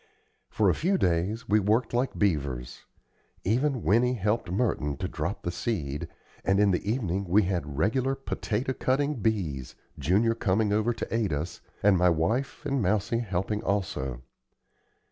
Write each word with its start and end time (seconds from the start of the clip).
For 0.49 0.67
a 0.67 0.73
few 0.73 0.97
days 0.97 1.47
we 1.47 1.59
worked 1.59 1.93
like 1.93 2.17
beavers. 2.17 2.85
Even 3.43 3.83
Winnie 3.83 4.15
helped 4.15 4.51
Merton 4.51 4.97
to 4.97 5.07
drop 5.07 5.43
the 5.43 5.51
seed; 5.51 6.07
and 6.43 6.59
in 6.59 6.71
the 6.71 6.91
evening 6.91 7.25
we 7.27 7.43
had 7.43 7.77
regular 7.77 8.15
potato 8.15 8.73
cutting 8.73 9.17
"bees," 9.21 9.75
Junior 9.99 10.33
coming 10.33 10.73
over 10.73 10.91
to 10.91 11.13
aid 11.15 11.31
us, 11.31 11.61
and 11.83 11.99
my 11.99 12.09
wife 12.09 12.65
and 12.65 12.81
Mousie 12.81 13.19
helping 13.19 13.61
also. 13.61 14.23